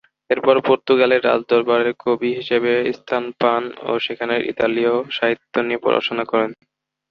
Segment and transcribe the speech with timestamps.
[0.29, 6.51] এরপর পর্তুগালের রাজদরবারের কবি হিসেবে স্থান পান ও সেখানে ইতালীয় সাহিত্য নিয়ে পড়াশোনা করেন।